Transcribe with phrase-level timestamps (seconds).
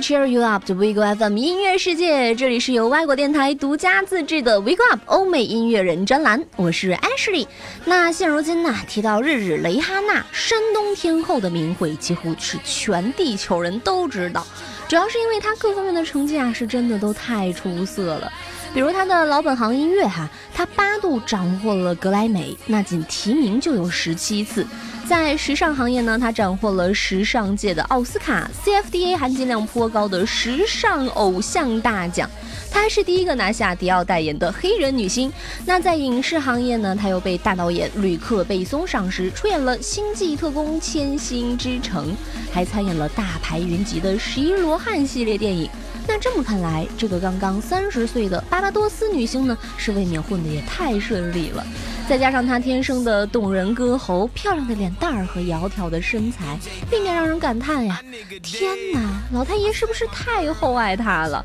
[0.00, 7.46] cheer you up 的 We Go FM 音乐世界，这里是由外国电台独家自制的 We Go Up 欧美音乐人专栏，我是 Ashley。
[7.84, 14.46] 那现如今呢，提到日日蕾哈娜，山东天后的名讳几乎是全地球人都知道，
[14.88, 18.32] 主要是因为她各方面的成绩啊，是真的都太出色了。
[18.72, 24.64] 比如他的老本行音乐哈，他八度斩获了格莱美，那仅提名就有十七次。
[25.08, 32.30] 在时尚行业呢，他斩获了时尚界的奥斯卡、CFDA 含金量颇高的时尚偶像大奖。
[32.70, 35.32] 她还是第一个拿下迪奥代言的黑人女星。
[35.66, 42.12] 那在影视行业呢，她又被大导演吕克·贝松赏识，出演了《星际特工：千星之城》，
[42.52, 45.68] 还参演了大牌云集的《十一罗汉》系列电影。
[46.06, 51.64] 那这么看来，这个刚刚三十岁的巴巴多斯女星呢，是未免混得也太顺利了。
[52.08, 56.58] 再加上她天生的动人歌喉、漂亮的脸蛋儿和窈窕的身材，
[56.90, 58.00] 未免让人感叹呀：
[58.42, 61.44] 天哪，老太爷是不是太厚爱她了？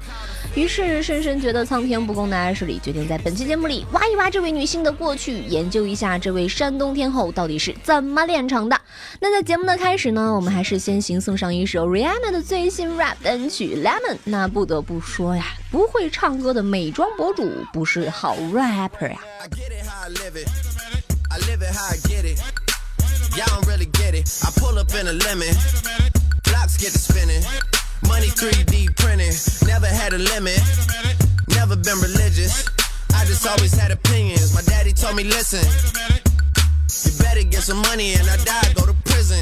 [0.55, 8.79] 于是，深深觉得苍天不公的艾什里决定在本期节目里挖一挖这位女性的过去，研究一下这位山东天后到底是怎么炼成的。
[9.19, 14.17] 那在节目的开始呢，我们还是先行送上一首 Rihanna 的最新 rap 单曲 Lemon。
[14.23, 19.19] 那不得不说呀，不会唱歌的美妆博主不是好 rapper 呀。
[28.07, 29.33] Money 3D printing,
[29.67, 30.59] never had a limit,
[31.49, 32.67] never been religious.
[33.13, 34.53] I just always had opinions.
[34.53, 35.63] My daddy told me, listen,
[37.03, 39.41] you better get some money and I die, go to prison.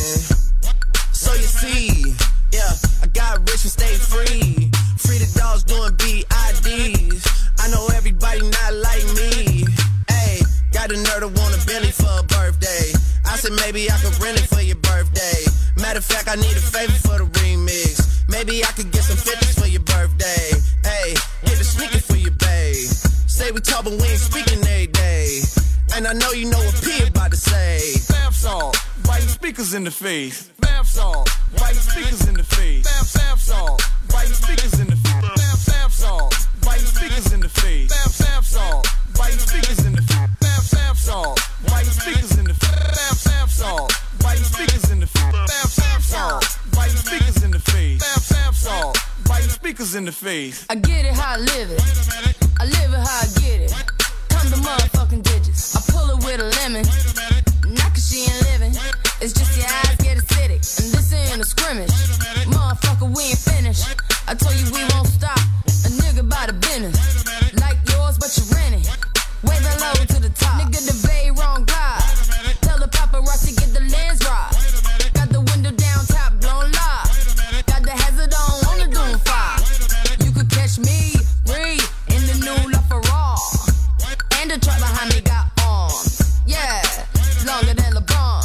[1.11, 2.15] So you see,
[2.51, 4.71] yeah, I got rich and stayed free.
[4.97, 7.23] Free the dogs doing BIDs.
[7.59, 9.65] I know everybody not like me.
[10.07, 10.39] Hey,
[10.71, 12.93] got a nerd to want a Bentley for a birthday.
[13.25, 15.43] I said maybe I could rent it for your birthday.
[15.81, 17.42] Matter of fact, I need a favor for the.
[18.53, 20.53] Maybe I could get some 50s for your birthday.
[20.85, 22.85] Hey, get the sneaker for your babe.
[23.25, 25.41] Say we talk, but we ain't speaking every day.
[25.95, 27.97] And I know you know what P about to say.
[28.13, 28.77] Bath salt,
[29.09, 30.51] you speakers in the face?
[30.61, 32.83] Bath salt, you speakers in the face?
[32.83, 33.81] Bath, bath salt,
[34.13, 35.25] you speakers in the face?
[35.33, 37.89] Bath, bath salt, you speakers in the face?
[37.89, 38.87] Bath, bath salt,
[39.17, 40.37] you speakers in the face?
[40.37, 41.41] Bath, bath salt,
[41.73, 42.69] you speakers in the face?
[42.69, 45.33] Bath, bath salt, you speakers in the face?
[45.33, 46.45] Bath, bath salt,
[46.85, 47.92] you speakers in the face?
[48.63, 48.97] Salt,
[49.27, 50.65] why speakers in the face?
[50.69, 51.83] I get it how I live it.
[52.61, 53.75] I live it how I get it.
[54.31, 55.75] Come the motherfucking digits.
[55.75, 56.87] I pull it with a lemon.
[57.75, 58.71] Not cause she ain't living.
[59.19, 60.63] It's just your eyes get acidic.
[60.79, 61.91] And this ain't a scrimmage.
[62.55, 63.83] Motherfucker, we ain't finished.
[64.31, 65.43] I told you we won't stop.
[65.83, 66.95] A nigga by the business.
[67.59, 68.87] Like yours, but you rent it.
[69.43, 70.61] Wave it low to the top.
[70.63, 71.99] Nigga, the bay wrong glide.
[72.63, 74.52] Tell the paparazzi get the lens right.
[80.75, 81.13] You me,
[81.45, 83.37] read in the new LaFerrari.
[84.41, 86.41] And the truck behind me got arms.
[86.47, 86.81] Yeah,
[87.45, 88.41] longer than LeBron.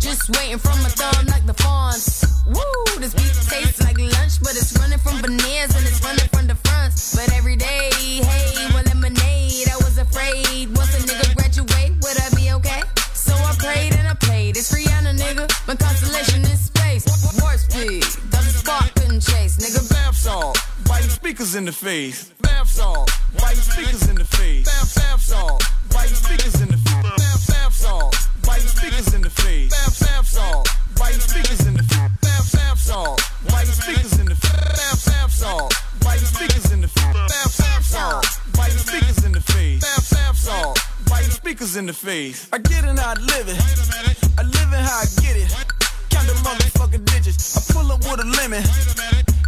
[0.00, 2.24] Just waiting from my thumb like the fawns.
[2.48, 6.48] Woo, this beat tastes like lunch, but it's running from veneers and it's running from
[6.48, 7.14] the fronts.
[7.14, 9.39] But every day, hey, well, lemonade.
[21.40, 22.30] Speakers in the face?
[22.42, 24.66] Bath salt, why you speakers in the face?
[24.66, 25.62] Bath, bath salt,
[25.92, 27.02] why you speakers in the face?
[27.02, 28.14] Bath, bath salt,
[28.44, 29.70] why you speakers in the face?
[29.70, 30.68] Bath, bath salt,
[30.98, 32.10] why you speakers in the face?
[32.20, 34.52] Bath, bath salt, why you speakers in the face?
[34.52, 37.14] Bath, bath salt, why you speakers in the face?
[37.14, 38.26] Bath, bath salt,
[38.56, 39.80] why you speakers in the face?
[39.80, 40.78] Bath, bath salt,
[41.08, 42.48] why you speakers in the face?
[42.52, 43.56] I get it I live it.
[44.36, 45.48] I live it how I get it.
[46.10, 47.56] Count the motherfucking digits.
[47.56, 48.28] I pull up with a.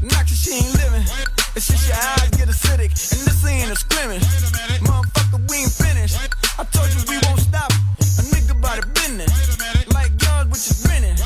[0.03, 1.32] Not cause she ain't living.
[1.55, 2.93] It's just your eyes get acidic.
[3.13, 4.23] And this ain't a scrimmage.
[4.89, 6.17] Motherfucker, we ain't finished.
[6.59, 7.71] I told you we won't stop.
[7.71, 9.29] A nigga by the business.
[9.93, 11.17] Like yours, which is grinning.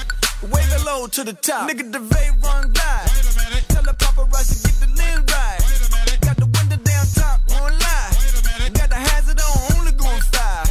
[0.51, 1.71] Wave it low to the top.
[1.71, 3.07] Nigga, the vape run glide.
[3.69, 6.21] Tell the paparazzi get the lens right.
[6.21, 8.11] Got the window down top, won't lie.
[8.75, 10.67] Got the hazard on, only going five.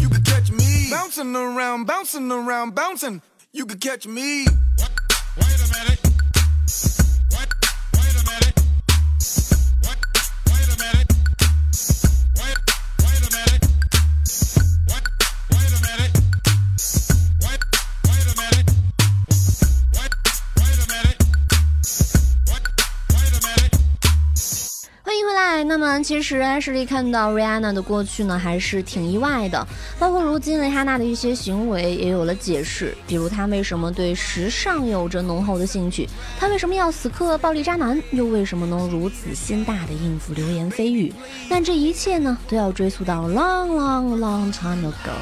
[0.00, 3.22] You could catch me bouncing around, bouncing around, bouncing.
[3.52, 4.46] You could catch me.
[25.24, 29.66] 回来，那么其实艾什莉看到 Rihanna 的过去呢，还是挺意外的。
[29.98, 41.12] 包括如今蕾哈娜的一些行为也有了解释，比如她为什么对时尚有着浓厚的兴趣，她为什么要死磕暴力渣男，又为什么能如此心大的应付流言蜚语？
[41.48, 45.14] 但这一切呢，都要追溯到 long long long time ago。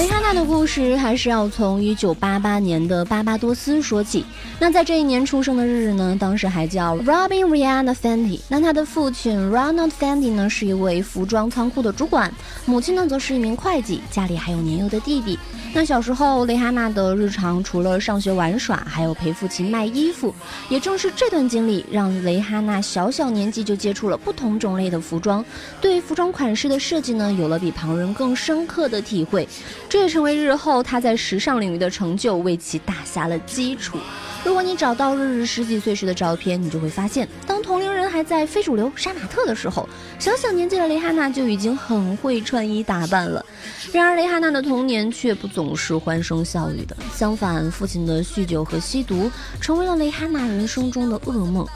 [0.00, 4.24] 蕾哈娜的故事还是要从一九八八年的巴巴多斯说起。
[4.58, 8.40] 那在这一年出生的日日呢，当时还叫 Robin Rihanna Fenty。
[8.48, 12.32] 那他的父亲 Ronald Fenty 呢是一位服装仓库的主管，
[12.64, 15.38] 母亲呢则是一名会计，家里还有年幼的弟弟。
[15.72, 20.34] 那小时候，蕾哈娜的日常除了上学玩耍，还有陪父亲卖衣服。
[20.68, 25.44] 也正是这段经历，让蕾哈娜小小年纪就接触了不同种类的服装，
[25.80, 29.48] 对服装款式的设计呢，有了比旁人更深刻的体会。
[29.88, 33.96] 这也成为日后她在时尚领域的成就，为其打下了基础。
[34.42, 39.88] 如果你找到日日十几岁时的照片，你就会发现，当同龄人还在非主流杀马特的时候，
[40.18, 43.44] 小小年纪的蕾哈娜就已经很会穿衣打扮了。
[43.92, 51.66] 然而，蕾哈娜的童年却不总是欢声笑语的，相反，父亲的酗酒和吸毒成为了蕾哈娜人生中的噩梦。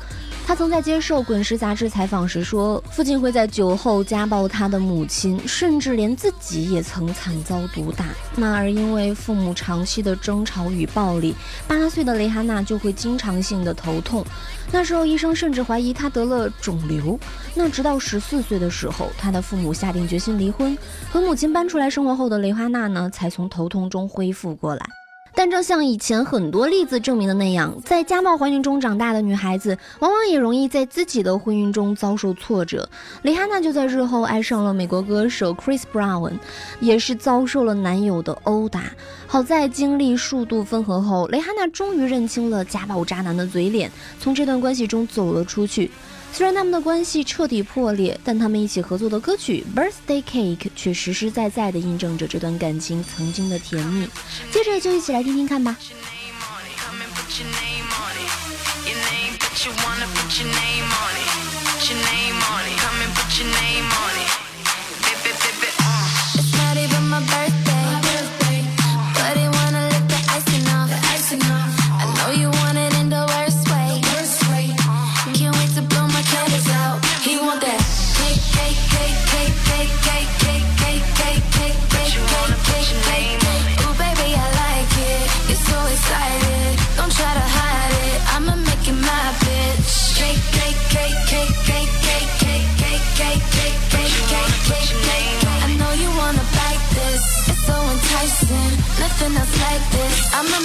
[0.47, 8.05] 他曾在接受《滚石》杂志采访时说，父亲会在酒后家暴他的母亲，甚至连自己也曾惨遭毒打。
[8.37, 11.35] 那而因为父母长期的争吵与暴力，
[11.67, 14.23] 八岁的蕾哈娜就会经常性的头痛。
[14.71, 17.19] 那时候医生甚至怀疑她得了肿瘤。
[17.55, 20.77] 那直到十四岁的时候，他的父母下定决心离婚，
[21.11, 24.87] 和母亲搬出来生活后的蕾哈娜呢，才从头痛中恢复过来。
[25.35, 32.89] 但正像以前很多例子证明的那样，在家暴环境中长大的女孩子，往往也容易在自己的婚姻中遭受挫折。
[33.23, 36.33] 蕾哈娜就在日后爱上了美国歌手 Chris Brown，
[36.81, 38.85] 也是遭受了男友的殴打。
[39.27, 43.91] 好在经历数度分合后，蕾哈娜终于认清了家暴渣男的嘴脸，
[44.21, 45.91] 从这段关系中走了出去。
[46.37, 54.09] 虽然他们的关系彻底破裂，但他们一起合作的歌曲《Birthday Cake》却实实在在地印证着这段感情曾经的甜蜜。
[54.51, 55.77] 接着就一起来听听看吧。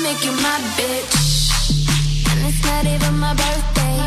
[0.10, 1.14] Make you my bitch.
[2.32, 3.98] And it's not even my birthday.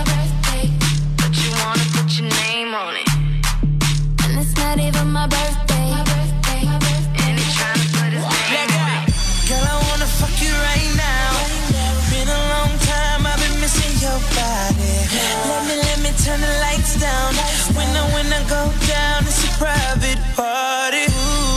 [1.16, 3.08] But you wanna put your name on it.
[4.24, 5.88] And it's not even my birthday.
[7.22, 9.14] And he's trying to put his name on it.
[9.48, 11.30] Girl, I wanna fuck you right now.
[12.10, 14.94] Been a long time, I've been missing your body.
[15.50, 17.30] Let me, let me turn the lights down.
[17.76, 21.04] When I, when I go down, it's a private party.
[21.12, 21.51] Ooh,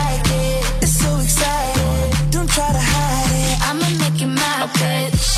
[0.00, 0.82] it.
[0.82, 2.30] It's so exciting.
[2.30, 3.58] Don't try to hide it.
[3.68, 5.28] I'ma make you my bitch.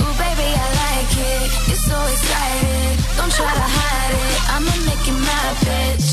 [0.00, 1.50] Ooh, baby, I like it.
[1.72, 2.94] It's so exciting.
[3.16, 4.38] Don't try to hide it.
[4.54, 6.06] I'ma make it my bitch.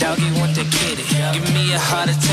[0.00, 1.04] Doggy want the kitty.
[1.34, 2.23] Give me a heart attack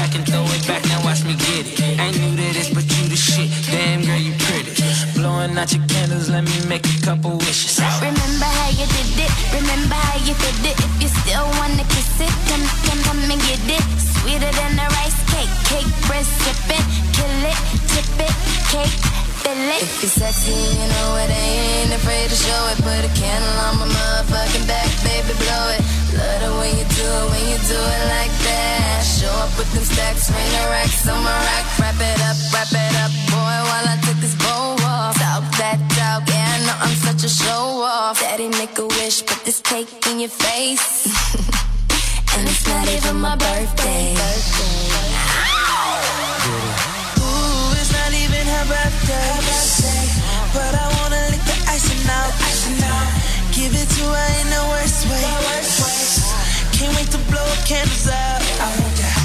[5.61, 7.77] out your candles, let me make a couple wishes.
[8.01, 9.33] Remember how you did it?
[9.53, 10.77] Remember how you did it?
[10.81, 13.85] If you still wanna kiss it, come, come, come and get it.
[14.01, 17.59] Sweeter than a rice cake, cake bread sipping, kill it,
[17.93, 18.35] tip it,
[18.73, 18.95] cake.
[19.45, 19.81] Fill it.
[19.85, 21.29] If you're sexy, you know it.
[21.29, 22.77] Ain't afraid to show it.
[22.81, 25.81] Put a candle on my motherfucking back, baby, blow it.
[26.17, 29.01] Love the way you do it when you do it like that.
[29.01, 31.65] Show up with them stacks, ring the racks on my rack.
[31.77, 34.80] Wrap it up, wrap it up, boy, while I take this bow
[35.31, 36.27] dog, that dog.
[36.27, 38.19] Yeah, I know I'm such a show off.
[38.19, 41.07] Daddy, make a wish, put this cake in your face.
[42.35, 44.11] and it's not even my birthday.
[47.21, 49.31] Ooh, it's not even her birthday.
[50.55, 52.33] But I wanna lick the icing out.
[53.55, 55.27] Give it to her in the worst way.
[56.75, 58.41] Can't wait to blow candles out.
[58.59, 59.20] I want.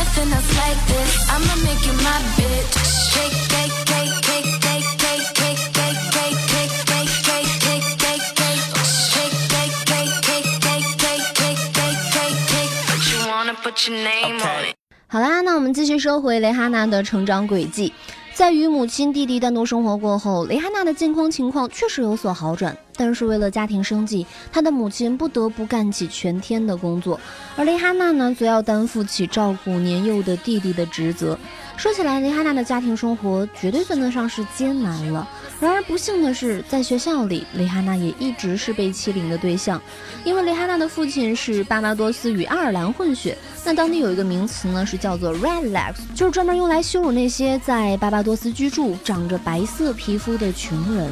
[0.00, 1.10] Nothing else like this.
[1.28, 2.72] I'ma make you my bitch.
[3.12, 8.64] Cake, cake, cake, cake, cake, cake, cake, cake, cake, cake, cake, cake, cake, cake, cake.
[9.12, 12.72] Cake, cake, cake, cake, cake, cake, cake, cake, cake, cake.
[12.88, 14.74] But you wanna put your name on it.
[15.06, 17.92] 好啦，那我们继续说回蕾哈娜的成长轨迹。
[18.32, 27.18] 在与母亲、弟弟单独生活过后，蕾哈娜的健康情况确实有所好转，但是为了家庭生计，她的母亲不得不干起全天的工作，
[27.56, 31.38] 而蕾哈娜呢，则要担负起照顾年幼的弟弟的职责。
[31.78, 35.26] 说起来，蕾哈娜的家庭生活绝对算得上是艰难了。
[35.58, 39.80] 然而不幸的是，在学校里，蕾哈娜也一直是被欺凌的对象，
[40.22, 43.34] 因为蕾哈娜的父亲是巴巴多斯与爱尔兰混血。
[43.64, 51.10] 那当地有一个名词呢，是叫做 redlegs，就是专门用来羞辱那些在巴巴多斯居住、长着白色皮肤的穷人。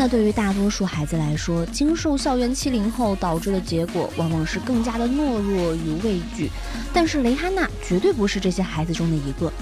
[0.00, 6.48] 那对于大多数孩子来说，经受校园欺凌后导致的结果，往往是更加的懦弱与畏惧。
[6.90, 9.52] 但是蕾哈娜绝对不是这些孩子中的一个。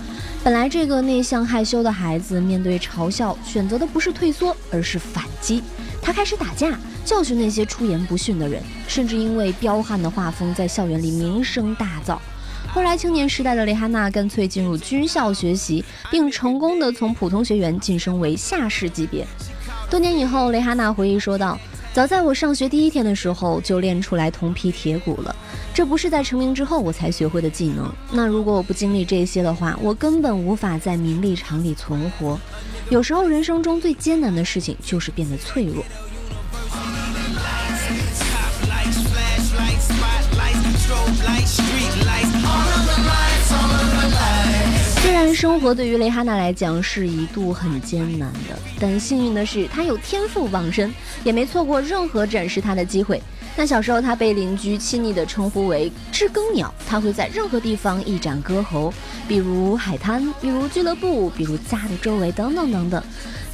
[0.44, 5.60] 本来这个内向害羞的孩子，面对嘲笑，选择的不是退缩，而是反击。
[6.00, 12.16] 他开始打架，教训那些出言不逊的人，甚至因为彪悍的画风，在校园里名声大噪。
[12.72, 19.26] 后来，青年时代的蕾哈娜干脆进入军校学习，并成功的从普通学员晋升为下士级别。
[19.90, 21.58] 多年以后，蕾哈娜回忆说道
[21.94, 25.34] ：“早在我上学第一天的时候，就练出来铜皮铁骨了。
[25.72, 27.90] 这不是在成名之后我才学会的技能。
[28.12, 32.38] 那如果我不经历这些的话，我根本无法在名利场里存活。
[32.90, 35.82] 有时候，人生中最艰难的事情就是变得脆弱。”
[45.40, 50.92] 生活对于蕾哈娜来讲是一度很艰难的，但幸运的是，她有天赋傍身，
[51.22, 53.22] 也没错过任何展示她的机会。
[53.54, 58.92] 那小时候，她被邻居亲昵地称呼为“知更鸟”，她会在任何地方一展歌喉，
[59.28, 63.00] 比如海滩，比如俱乐部，比如家的周围，等等等等。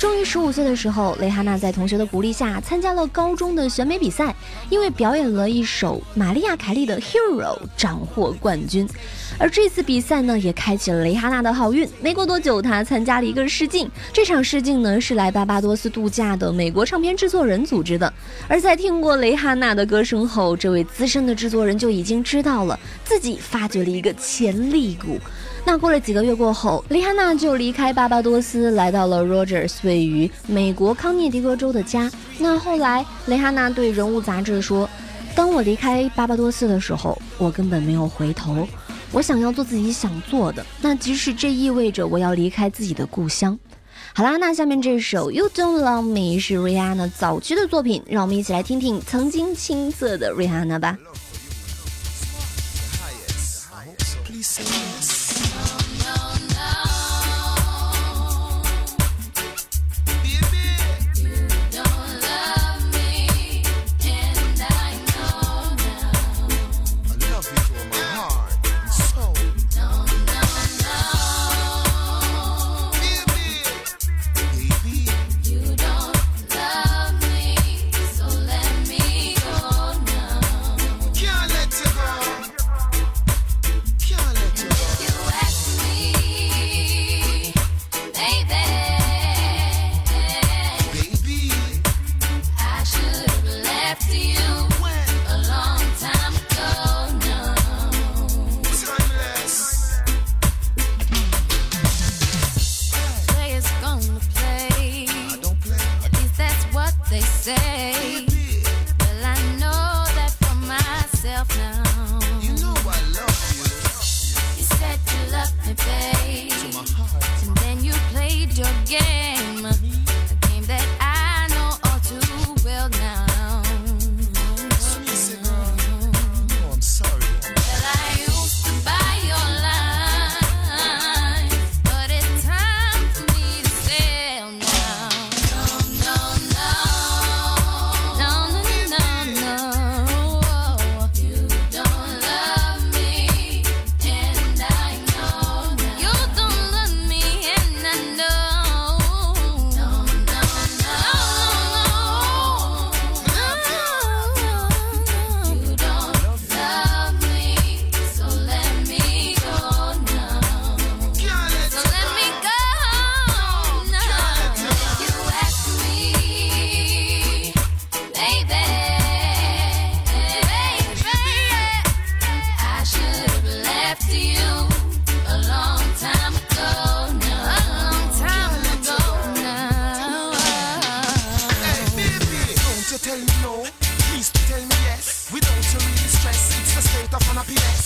[0.04, 4.36] 终于十五岁的时候，蕾哈娜在同学的鼓励下参加了高中的选美比赛，
[4.68, 8.86] 因为表演了一首玛丽亚·凯莉的《Hero》，斩获冠军。
[9.38, 11.88] 而这次比赛呢，也开启了蕾哈娜的好运。
[12.02, 18.12] 没过多久，她参加了一个试镜，这场试镜呢是来巴巴多斯度假的美国唱片制作人组织的。
[18.46, 25.18] 而在听过蕾哈娜的歌声后，这位资深的制作人就已经知道了自己发掘了一个潜力股。
[25.66, 32.10] 那过了几个月过后，蕾哈娜就离开巴巴多斯，来到了 Rogers 位于美国康涅狄格州的家。
[32.38, 34.88] 那后来，蕾哈娜对《人物》杂志说
[35.34, 38.68] ：“当我离开巴巴多斯的时候，我根本没有回头。
[39.10, 43.58] 我想要做自己想做的，那即使这意味着我要离开自己的故乡。”
[44.14, 50.98] 好啦，那下面这首《You Don't Love Me》是 Rihanna 早期的作品，让我们一起来听听曾经青涩的 Rihanna 吧。
[54.24, 55.13] Please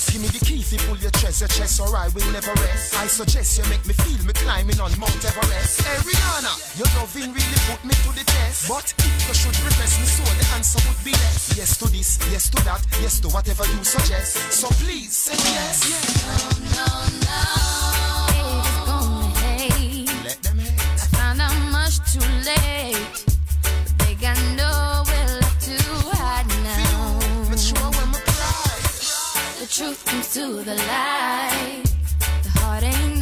[0.09, 2.95] Raise your chest your chest, or I will never rest.
[2.97, 5.81] I suggest you make me feel me climbing on Mount Everest.
[5.81, 8.69] Hey Rihanna, your loving really put me to the test.
[8.69, 11.55] But if you should repress me so the answer would be yes.
[11.57, 14.37] Yes to this, yes to that, yes to whatever you suggest.
[14.53, 15.87] So please say yes.
[16.77, 16.89] No,
[17.25, 17.41] no,
[18.33, 20.25] haters gonna hate.
[20.25, 20.81] Let them hate.
[20.81, 22.68] I found out much too late.
[29.79, 31.85] Truth comes to the light.
[32.43, 33.18] The heart ain't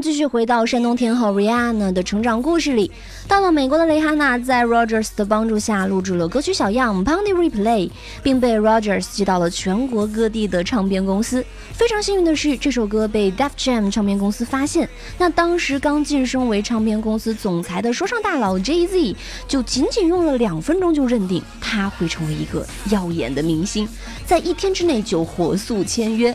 [0.00, 2.90] 继续回到山东天后 Rihanna 的成长故事里。
[3.28, 7.88] 到了美国的蕾哈娜，在 Rogers 的帮助下录制了歌曲小样《Pony Replay》，
[8.22, 11.44] 并被 Rogers 寄到了全国各地的唱片公司。
[11.72, 14.88] 非常幸运的是，这首歌被 Def Jam 唱片公司发现。
[15.18, 23.88] 那当时刚晋升为唱片公司总裁的说唱大佬 Jay Z，就仅仅用了两分钟就认定他会成为一个耀眼的明星，
[24.24, 26.34] 在一天之内就火速签约。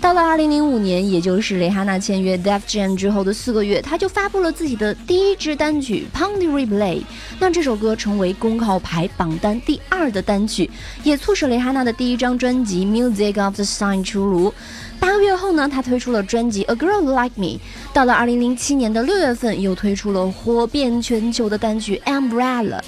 [0.00, 6.96] 到了2005年，也就是蕾哈娜签约 Def Jam 之后的四个月，她就发布了自己的第一支单曲《Poundy Replay》。
[7.38, 10.70] 那这首歌成为公告牌榜单第二的单曲，
[11.04, 14.52] 也促使蕾哈娜的第一张专辑《Music of the Sun》出炉。
[14.98, 17.58] 八个月后呢，她推出了专辑《A Girl Like Me》。
[17.92, 22.78] 到了2007年的六月份，又推出了火遍全球的单曲《Umbrella》，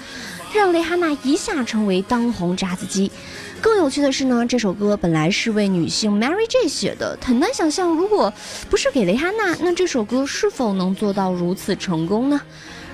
[0.55, 3.13] 让蕾哈娜一下成为当红炸子鸡。
[3.63, 8.31] 更有趣的是呢，这首歌本来是为女性 Mary J 写的，很难想象，如果
[8.69, 12.41] 不是给蕾哈娜，那这首歌是否能做到如此成功呢？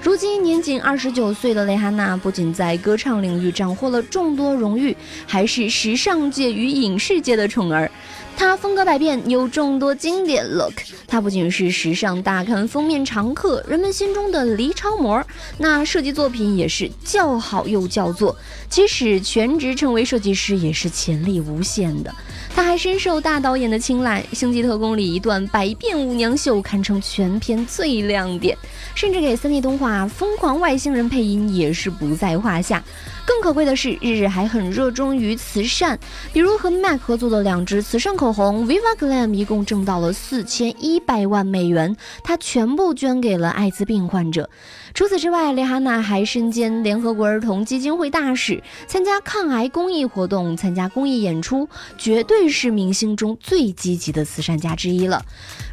[0.03, 4.95] 如今年仅二十九岁的蕾哈娜，不仅在歌唱领域斩获了众多荣誉，
[5.27, 7.91] 还是时尚界与影视界的宠儿。
[8.39, 10.73] 他风格百变，有众多经典 look。
[11.09, 15.21] 她不仅是时尚大刊封面常客，人们心中的黎超模，
[15.59, 18.37] 那设计作品也是叫好又叫座。
[18.71, 22.15] 即使全职成为设计师，也是潜力无限的。
[22.59, 28.59] 他还深受大导演的青睐，《星际特工》里一段百变舞娘秀堪称全片最亮点，
[28.97, 32.83] 甚至给三 D 动画《疯狂外星人》配音也是不在话下。
[33.25, 35.97] 更可贵的是，日日还很热衷于慈善，
[36.33, 41.95] 比如和 MAC 合作的两支慈善口红 Viva Glam 一共挣到了四千一百万美元，
[42.25, 44.49] 他全部捐给了艾滋病患者。
[44.95, 51.69] 除此之外，蕾哈娜还身兼联合国儿童基金会大使，参加抗癌公益活动，参加公益演出，
[51.99, 55.25] 绝对是明星中最积极的慈善家之一了。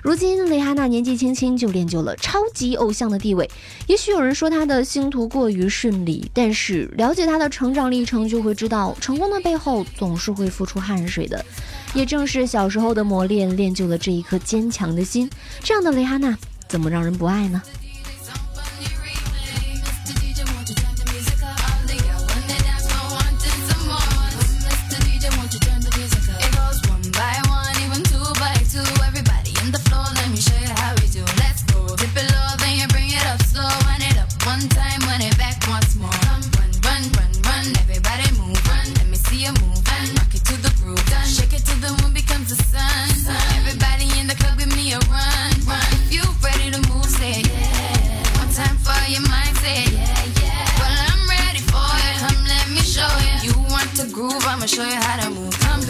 [0.03, 3.49] 如今，蕾哈娜年纪轻轻就练就了超级偶像的地位。
[3.87, 11.43] 也许有人说她的星途过于顺利，但是了解她的成长历程，就会知道成功的背后总是会付出汗水的。
[11.93, 15.29] 也正是小时候的磨练，练就了这一颗坚强的心。
[15.63, 17.61] 这样的蕾哈娜，怎么让人不爱呢？
[44.93, 45.91] A run, run.
[46.09, 47.05] You ready to move,
[47.41, 48.23] yeah.
[48.37, 49.21] One time for your
[49.91, 50.79] yeah, yeah.
[50.79, 52.17] Well, I'm ready for it.
[52.21, 53.49] Come, let me show you.
[53.49, 54.45] You want to groove?
[54.45, 55.57] I'ma show you how to move.
[55.59, 55.81] Come,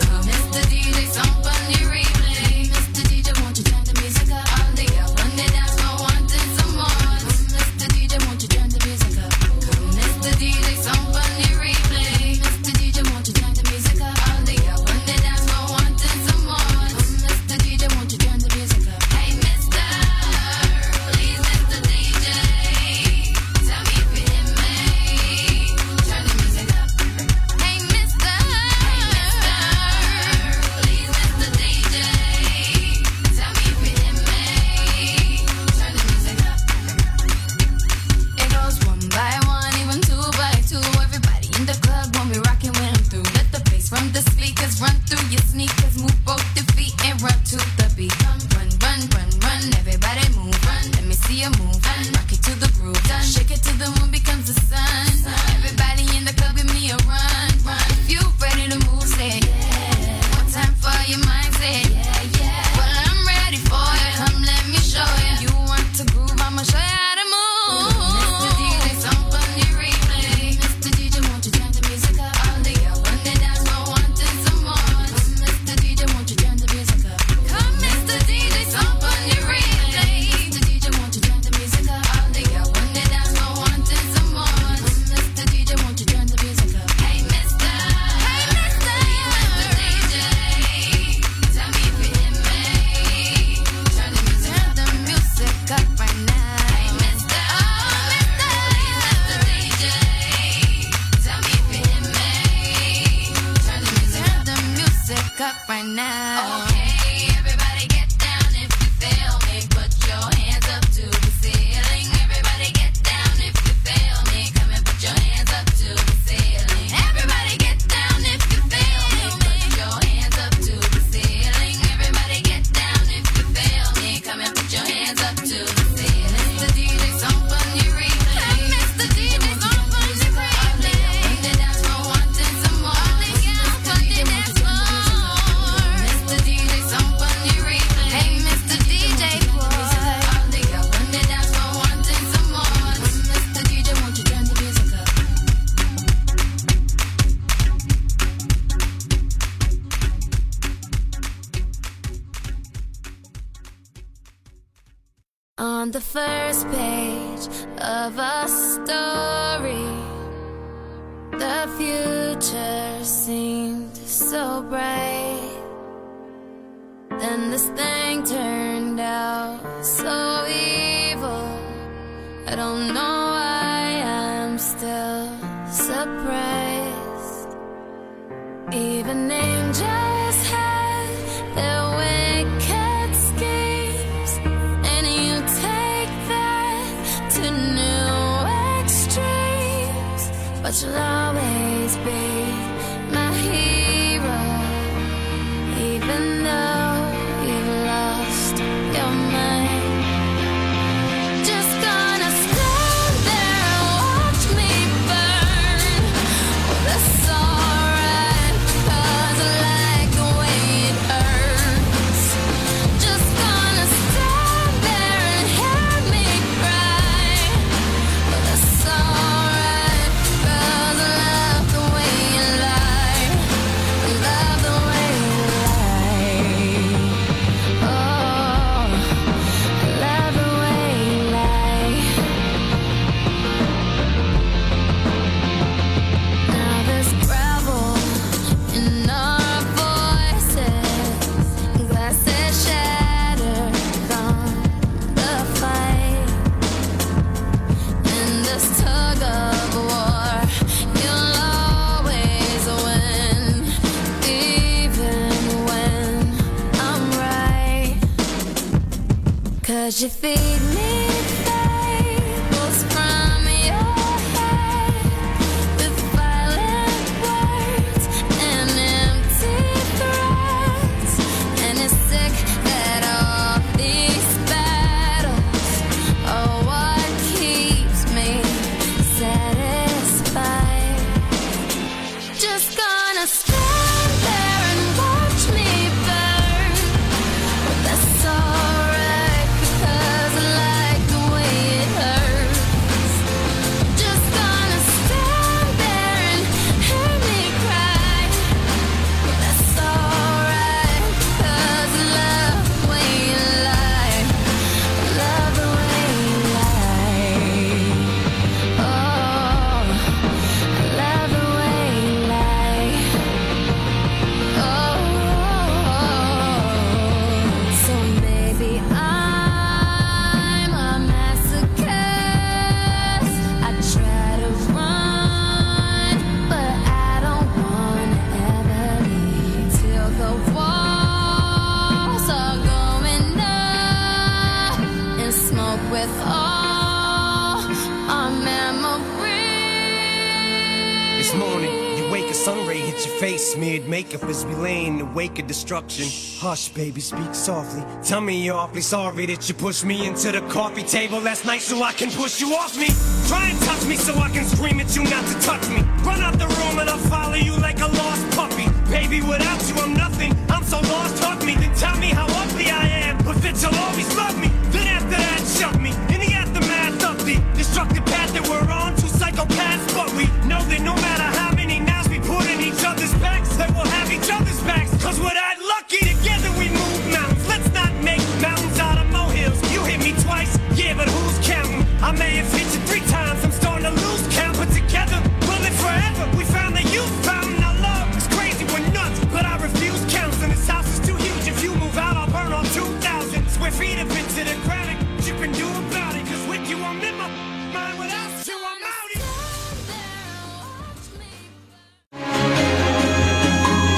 [343.25, 346.05] face smeared makeup as we lay in the wake of destruction.
[346.37, 347.83] Hush, baby, speak softly.
[348.03, 351.61] Tell me you're awfully sorry that you pushed me into the coffee table last night
[351.61, 352.89] so I can push you off me.
[353.27, 355.81] Try and touch me so I can scream at you not to touch me.
[356.05, 358.67] Run out the room and I'll follow you like a lost puppy.
[358.91, 360.31] Baby, without you, I'm nothing.
[360.47, 361.55] I'm so lost, hug me.
[361.55, 364.49] Then tell me how ugly I am, but that you'll always love me.
[364.69, 365.89] Then after that, shove me.
[366.13, 370.61] In the aftermath of the destructive path that we're on, two psychopaths, but we know
[370.69, 371.34] that no matter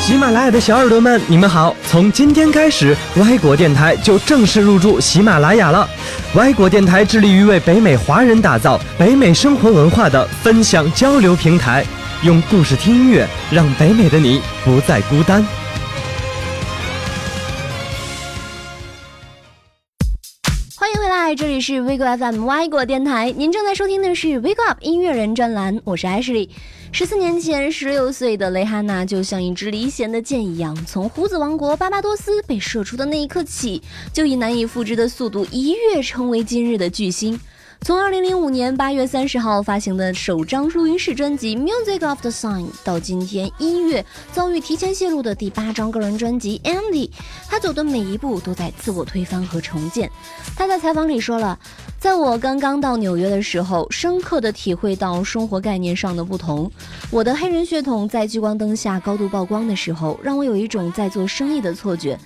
[0.07, 1.75] 喜马拉雅的小耳朵们，你们好！
[1.85, 5.85] 从今天开始，歪果电台就正式入驻喜马拉雅了。
[6.35, 11.85] 歪果电台致力于为北美华人打造北美生活文化的分享交流平台，
[12.23, 15.45] 用故事听音乐，让北美的你不再孤单。
[21.27, 26.47] 嗨，这里是 Wake Up FM 歪果电台，您正在收听的是 Wake Up 音乐人专栏，我是 Ashley。
[26.93, 33.81] 十四年前，十六岁的蕾哈娜就像一支离弦的箭一样，从胡子王国巴巴多斯被射出的那一刻起，
[34.13, 37.37] 就以难以复制的速度一跃成为今日的巨星。
[37.81, 47.07] 从二零零五年八月三十号发行的首张录音室专辑《Music of the Sign》到今天一月遭遇提前泄露的第八张个人专辑《Andy》，
[47.47, 50.11] 他走的每一步都在自我推翻和重建。
[50.55, 51.57] 他在采访里说了
[51.97, 56.69] ：“在我刚刚到纽约的时候，深刻的体会到生活概念上的不同。
[57.09, 62.19] 我的黑人血统在聚光灯下高度曝光的时候，让我有一种在做生意的错觉。”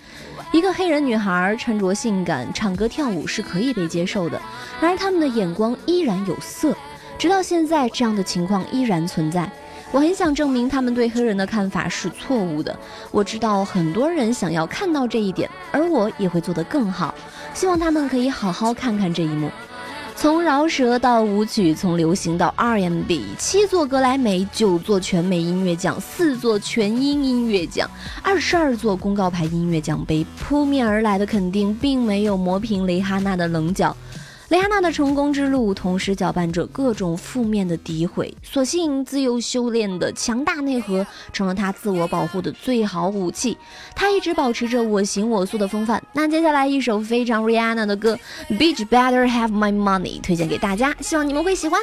[0.52, 4.40] 一个黑人女孩穿着性感，唱歌跳舞是可以被接受的。
[4.82, 6.76] 然而，他们的眼光依然有色。
[7.18, 9.50] 直到现在，这样的情况依然存在。
[9.94, 12.78] 我很想证明他们对黑人的看法是错误的。
[13.12, 17.16] 我知道很多人想要看到这一点，而我也会做得更好。
[17.54, 19.50] 希望他们可以好好看看这一幕。
[20.22, 27.90] 从饶舌到舞曲，从流行到 R&B，七座格莱美，九座全美音乐奖，四座全英音乐奖，
[28.22, 33.98] 二十二座公告牌音乐奖杯，扑面而来的肯定并没有磨平蕾哈娜的棱角。
[34.52, 38.36] 蕾哈娜的成功之路，同时搅拌着各种负面的诋毁。
[38.44, 43.58] 所幸，自幼修炼的强大内核，成了她自我保护的最好武器。
[43.96, 46.04] 她一直保持着我行我素的风范。
[46.12, 48.20] 那接下来一首非常 Rihanna 的歌
[48.58, 51.70] 《Bitch Better Have My Money》推荐给大家，希望你们会喜。
[51.70, 51.80] 欢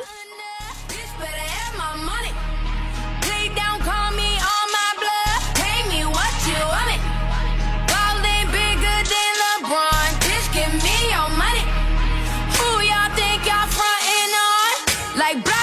[15.34, 15.57] like.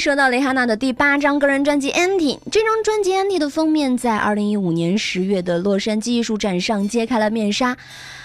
[0.00, 7.76] 说到蕾哈娜的第八张个人专辑《Anti》，这张专辑《Anti》的封面在二零一五年十月的洛杉矶艺术展上揭开了面纱，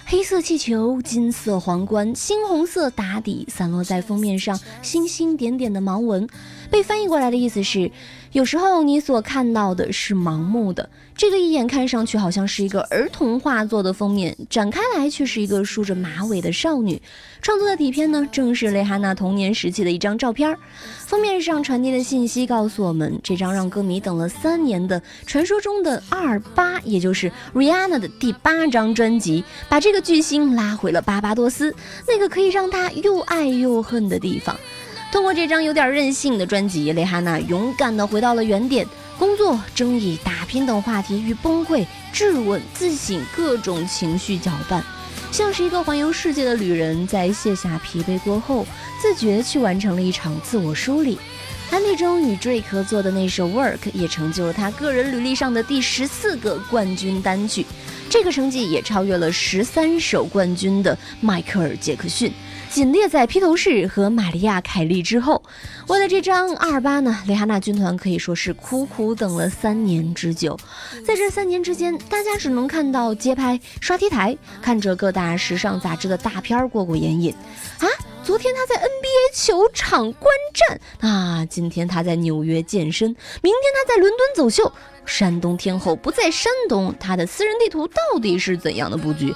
[0.06, 6.26] 黑色气球、金色皇冠、猩红色打底，散落在封面上星星点点的盲文，
[6.72, 7.92] 被翻译过来的意思是：
[8.36, 10.90] 有时候你所看到的是盲目的。
[11.16, 17.02] 这个一眼看上去好像是一个儿童画作的封面，展开来却是一个梳着马尾的少女。
[17.42, 20.54] 创作的底片呢，正是蕾哈娜童年时期的一张照片。
[20.98, 31.74] 封面上传递的信息告诉我们，这张让歌迷等了三年的传说中的二八，也就是 Rihanna 的第八张专辑，把这个巨星拉回了巴巴多斯，
[32.06, 34.54] 那个可以让他又爱又恨的地方。
[35.16, 38.86] 通过这张有点任性的专辑，蕾哈娜勇敢地回到了原点。
[39.18, 44.84] 工作、争议、打拼等话题与崩溃、质问、自省各种情绪搅拌，
[45.32, 48.68] 像是一个环游世界的旅人，在卸下疲惫过后，
[49.02, 51.18] 自觉去完成了一场自我梳理。
[51.72, 57.66] 安利中与 Drake 合作的那首《Work》也成就了他个人履历上的第十四个冠军单曲，
[58.10, 62.34] 这个成绩也超越了十三首冠军的迈克尔·杰克逊。
[62.76, 65.42] 仅列在披头士和玛利亚·凯莉之后。
[65.88, 70.60] 为了这张二八呢，蕾哈娜军团可以说是苦苦等了三年之久。
[71.06, 77.34] 在这三年之间，大家只能看到街拍、刷 T 台，看着各大时尚杂志的大片过过眼瘾。
[77.80, 77.88] 啊，
[78.26, 83.08] 昨天他在 NBA 球场观战，啊，今天他在纽约健身，
[83.42, 84.70] 明天他在伦敦走秀。
[85.06, 89.34] 山东天后不在山东，他的私人地图到底是怎样的布局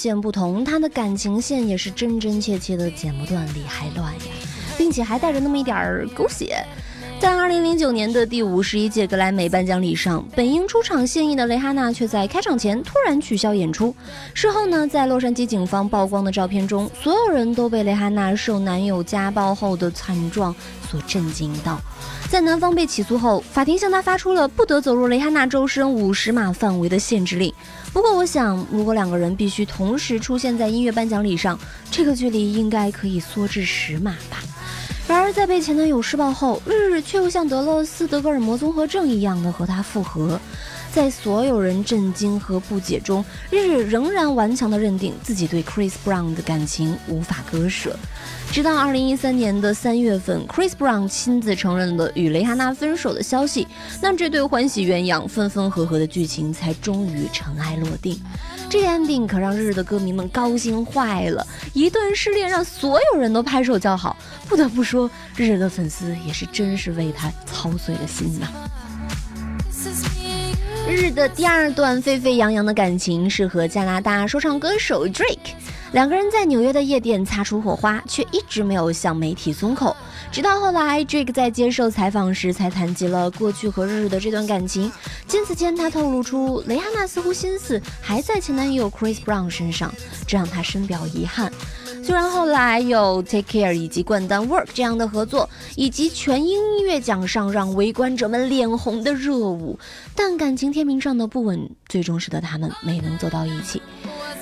[0.00, 4.20] 线不同，他的感情线也是真真切切的剪不断理还乱呀，
[4.78, 6.64] 并且还带着那么一点儿狗血。
[7.20, 13.94] 在二零零九年的第五十一届格莱美颁奖礼上，本应出场献艺的蕾哈娜却在开场前突然取消演出。
[14.32, 20.56] 事后呢，在洛杉矶警方曝光的照片中，所有人都被蕾哈娜受男友家暴后的惨状
[20.90, 21.78] 所震惊到。
[22.30, 27.52] 在男方被起诉后，法庭向他发出了不得走入雷哈娜周身五十码范围的限制令。
[27.92, 31.58] 不过，我想，如果两个人必须同时出现在音乐颁奖礼上，
[31.90, 34.38] 这个距离应该可以缩至十码吧。
[35.08, 40.40] 然而，在被前男友施暴后，日日却又像得了斯德哥尔摩综合症一样的和他复合。
[40.92, 47.96] 在所有人震惊和不解中，日日仍然顽强地认定自己对 Chris Brown 的感情无法割舍。
[48.50, 53.68] 直到2013年的三月份，Chris Brown 亲自承认了与蕾哈娜分手的消息，
[54.02, 58.20] 那这对欢喜鸳鸯分分合合的剧情才终于尘埃落定。
[58.68, 64.16] 这 ending 可让日日的歌迷们高兴坏了，一段失恋让所有人都拍手叫好。
[64.48, 68.48] 不得不说，日日的粉丝也是真是为他操碎了心呐。
[70.94, 75.54] 日的第二段沸沸扬扬的感情是和加拿大 说唱歌手 Drake，
[75.92, 79.96] 两个人在纽约的夜店擦出火花，却一直没有向媒体松口。
[80.32, 84.90] 直到后来，Drake 在接受采访时才谈及了过去和日日的这段感情。
[85.26, 89.92] 间此间，他透露出蕾哈娜似乎心思还在前男友 Chris Brown 身上，
[90.26, 91.52] 这让他深表遗憾。
[92.02, 99.78] 虽然后来有 Take Care 以及冠单 Work 这样的合作，以及全英音乐奖上让围观者们脸红的热舞，
[100.16, 103.80] 但感情天平上的不稳，最终使得他们没能走到一起。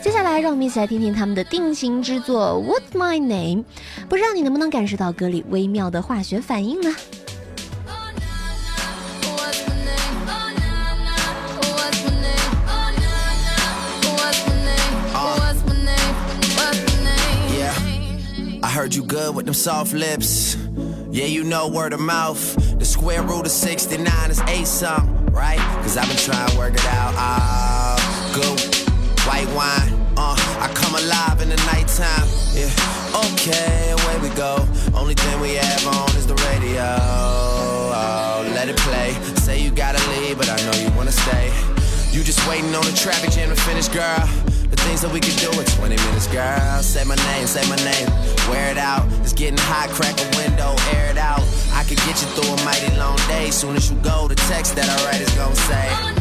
[0.00, 3.62] 接下来，让我们一起来听听他们的定情之作《What's My Name》，
[4.08, 6.94] 不知道你能不能感受到歌里微妙的化学反应呢？
[19.18, 20.56] Good with them soft lips.
[21.10, 22.42] Yeah, you know word of mouth.
[22.78, 25.58] The square root of 69 is eight something, right?
[25.82, 27.12] Cause I've been trying to work it out.
[27.16, 27.96] Ah,
[28.38, 28.58] good.
[29.26, 29.90] White wine.
[30.16, 32.28] Uh, I come alive in the nighttime.
[32.54, 32.70] Yeah.
[33.32, 34.52] Okay, away we go.
[34.94, 36.86] Only thing we have on is the radio.
[38.00, 39.14] Oh, let it play.
[39.46, 41.46] Say you gotta leave, but I know you wanna stay.
[42.12, 44.28] You just waiting on the traffic jam to finish, girl.
[44.70, 46.82] The things that we can do in 20 minutes, girl.
[46.82, 48.08] Say my name, say my name.
[48.50, 49.06] Wear it out.
[49.22, 51.42] It's getting hot, crack a window, air it out.
[51.72, 53.50] I could get you through a mighty long day.
[53.50, 56.17] Soon as you go, the text that I write is gonna say.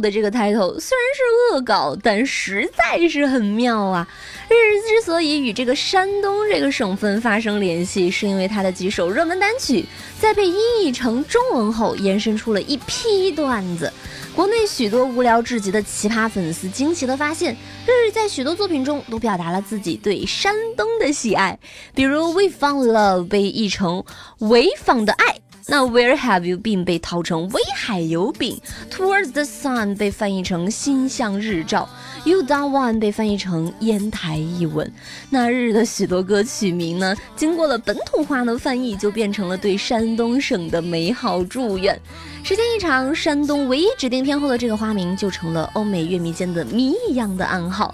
[0.00, 4.06] 的这个 title 虽然是恶搞，但实在是很妙啊！
[4.48, 9.84] 日日之所以与这个山东这个省份发生联系，是因为他的几首热门单曲
[10.20, 13.92] 在被音译成中文后，延伸出了一批段子。
[14.34, 21.58] 国内许多无聊至极的奇葩粉丝惊奇地发现，日日在许多作品中都表达了自己对山东的喜爱，
[21.94, 24.04] 比如《We Found Love》被译成
[24.38, 25.36] “潍坊的爱”。
[25.68, 31.88] 那 Where have you been 被套成威海油饼，Towards the sun 被翻译成心向日照
[32.24, 34.92] ，You don't want 被翻译成烟台一吻。
[35.28, 42.00] 那日的许多歌曲名呢，经过了本土化的翻译，就变成了对山东省的美好祝愿。
[42.44, 47.92] 时间一长，山东唯一指定天后的这个花名，就成了欧美乐迷间的谜一样的暗号。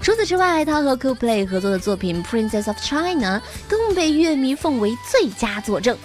[0.00, 5.96] 除此之外，他和 Coldplay 合作的作品《Princess of China》更被乐迷奉为最佳佐证。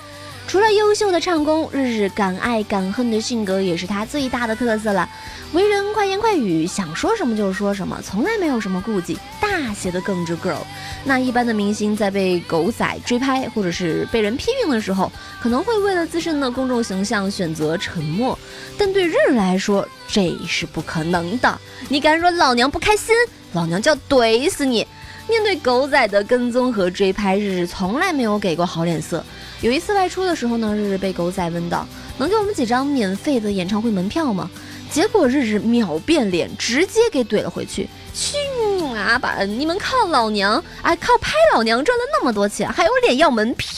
[0.47, 5.07] 除了优秀的唱功，日日敢爱敢恨的性格也是他最大的特色了。
[5.51, 10.59] 为人快言快语，想说什么就说什么，从来没有什么顾忌，大写的耿直 girl。
[11.03, 18.37] 那一般的明星在被狗仔追拍或者是被人批评的时候，可能会为了自身的公众形象选择沉默，
[18.77, 21.59] 但对日日来说这是不可能的。
[21.89, 23.13] 你敢惹老娘不开心，
[23.51, 24.87] 老娘就要怼死你！
[25.29, 29.23] 面对狗仔的跟踪和追拍，日日从来没有给过好脸色。
[29.61, 31.85] 有一次外出的时候呢，日日被狗仔问到
[32.17, 34.49] ：“能给我们几张免费的演唱会门票吗？”
[34.89, 38.37] 结果日日秒变脸，直接给怼了回去：“去
[38.77, 39.43] 你妈吧！
[39.43, 43.75] 你们靠老娘，哎，靠拍老娘赚了那么多钱，还有脸要门票？”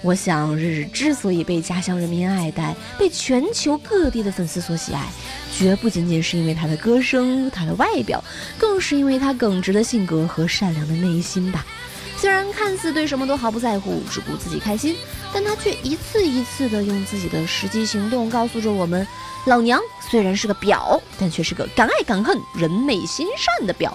[0.00, 5.04] 我想，日日之所以被家乡人民爱戴，被全球各地的粉丝所喜爱，
[5.52, 8.22] 绝不仅仅是因为他的歌声、他的外表，
[8.56, 11.66] 更是因为他耿直的性格和善良的内心吧。
[12.16, 14.94] 虽然看似对什么都毫不在乎，只顾自己开心，
[15.32, 19.04] 但他却一次一次的用自己的实际行动告诉着我们：
[19.46, 23.92] 老娘虽然是个婊，但却是个敢爱敢恨、人美心善的婊。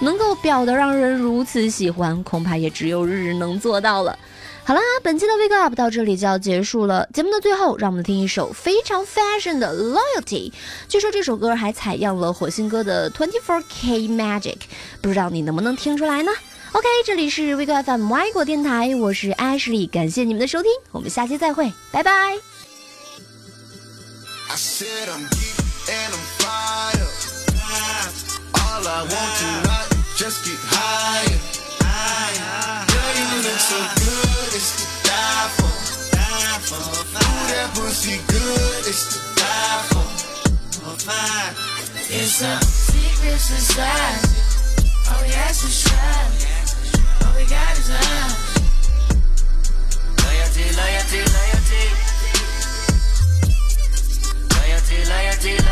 [0.00, 4.18] 能够婊的让人如此喜欢，恐怕也只有日日能做到了。
[4.66, 7.06] 好啦，本期的 Wake Up 到这里就要结束了。
[7.12, 10.52] 节目的最后，让我们听一首非常 fashion 的 Loyalty。
[10.88, 14.56] 据说这首歌还采样了火星哥的 Twenty Four K Magic，
[15.02, 16.32] 不知道你能不能听出来呢
[16.72, 22.38] ？OK，这里是 Wake Up FM 外国电台，我是 Ashley，感谢你们的收听，我们下期再会，拜拜。
[24.48, 25.58] I said I'm geek
[25.88, 27.08] and I'm fire.
[28.54, 31.53] All I want tonight is just get higher.
[31.94, 35.70] Girl, you look so good, it's to die for.
[37.50, 40.06] That pussy good, it's to die for.
[42.10, 44.28] It's a secret society.
[45.10, 45.86] All we ask is.
[47.24, 48.32] All we got is love.
[50.24, 51.20] Loyalty, loyalty.
[51.34, 51.84] Loyalty,
[54.54, 55.63] loyalty, loyalty.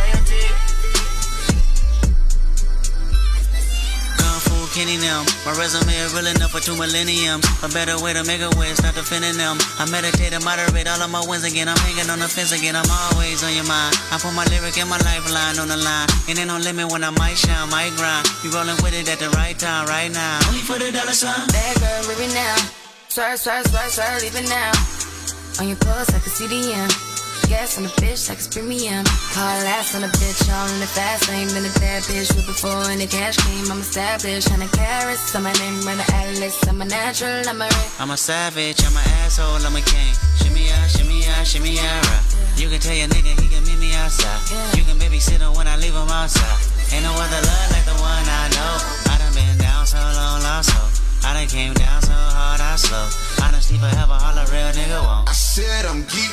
[4.73, 5.29] Kenny them.
[5.45, 7.45] My resume is real enough for two millenniums.
[7.61, 9.61] A better way to make a way, stop defending them.
[9.77, 11.68] I meditate and moderate all of my wins again.
[11.68, 12.73] I'm hanging on the fence again.
[12.73, 13.93] I'm always on your mind.
[14.09, 16.09] I put my lyric and my lifeline on the line.
[16.25, 18.25] And ain't no limit when I might shine, might grind.
[18.41, 20.41] You rolling with it at the right time, right now.
[20.49, 21.37] Only for the dollar sign.
[21.53, 22.57] Bad girl, it now.
[23.12, 24.73] Swerve, swerve, swerve, leave it now.
[25.61, 27.11] On your pulse, I can see the M.
[27.53, 29.05] Gas on the bitch, like it's premium.
[29.36, 31.53] Hard ass on the bitch, all in the fast lane.
[31.53, 33.68] Been a bad bitch with before and the cash came.
[33.68, 35.36] I'm established, hundred carats.
[35.36, 36.57] I'm a name, run the atlas.
[36.64, 37.90] I'm a natural, I'm a ring.
[38.00, 40.16] I'm a savage, I'm an asshole, I'm a king.
[40.40, 42.24] Shimmy out, shimmy out, shimmy out.
[42.57, 44.40] You can tell your nigga he can meet me outside.
[44.72, 46.57] You can babysit him when I leave him outside.
[46.88, 48.74] Ain't no other love like the one I know.
[49.12, 50.80] I done been down so long, lost so.
[51.28, 53.12] I done came down so hard, I slow.
[53.44, 55.28] Honesty forever, all a real nigga won't.
[55.28, 56.32] I said I'm geek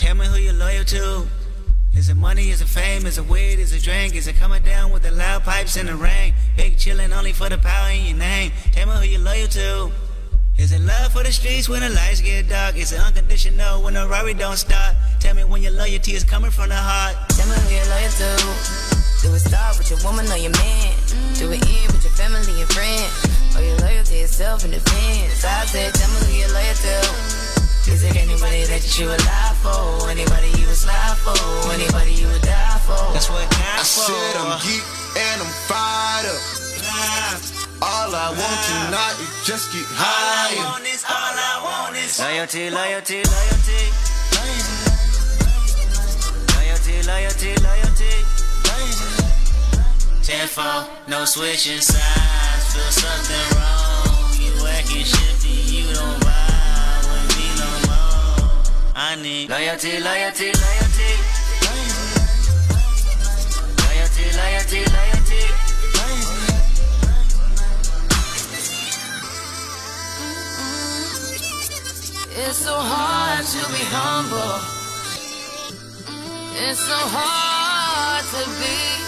[0.00, 1.26] Tell me who you're loyal to.
[1.94, 2.50] Is it money?
[2.50, 3.06] Is it fame?
[3.06, 3.58] Is it weed?
[3.58, 4.14] Is it drink?
[4.14, 6.34] Is it coming down with the loud pipes in the rain?
[6.56, 8.52] Big chillin' only for the power in your name.
[8.72, 9.90] Tell me who you're loyal to.
[10.56, 12.76] Is it love for the streets when the lights get dark?
[12.76, 14.94] Is it unconditional when the robbery don't start?
[15.20, 17.16] Tell me when your loyalty is coming from the heart.
[17.30, 18.30] Tell me who you're loyal to.
[19.22, 20.94] Do it start with your woman or your man?
[21.34, 23.43] Do it end with your family and friends?
[23.56, 25.44] Or you loyal to yourself in defense?
[25.44, 27.54] I said, tell me who you're loyal to.
[27.86, 30.10] Is it anybody that you would lie for?
[30.10, 31.36] Anybody you would slide for?
[31.70, 33.12] Anybody you would die for?
[33.12, 34.82] That's what I said I'm geek
[35.14, 36.40] and I'm fired up.
[37.84, 40.58] All I want tonight is just get higher.
[40.58, 43.82] all I want is loyalty, loyalty, loyalty.
[46.56, 48.14] Loyalty, loyalty, loyalty.
[50.24, 52.33] Tenfold, no switching sides.
[52.74, 54.34] Feel something wrong.
[54.42, 58.50] You acting shifty, you don't vibe with me no more.
[58.96, 61.10] I need loyalty, loyalty, loyalty.
[63.78, 65.44] Loyalty, loyalty, loyalty.
[72.36, 74.58] It's so hard to be humble.
[76.66, 79.03] It's so hard to be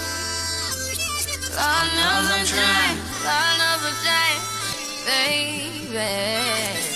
[1.58, 4.40] another time, another time,
[5.06, 6.95] baby.